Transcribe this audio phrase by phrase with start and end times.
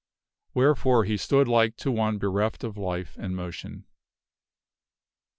[0.55, 3.85] Wherefore he stood like to one bereft of life and motion.